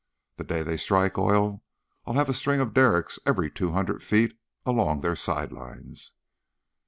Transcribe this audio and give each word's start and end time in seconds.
The 0.37 0.43
day 0.43 0.63
they 0.63 0.77
strike 0.77 1.19
oil 1.19 1.61
I'll 2.07 2.15
have 2.15 2.27
a 2.27 2.33
string 2.33 2.59
of 2.59 2.73
derricks 2.73 3.19
every 3.23 3.51
two 3.51 3.73
hundred 3.73 4.01
feet 4.01 4.35
along 4.65 5.01
their 5.01 5.15
side 5.15 5.51
lines." 5.51 6.13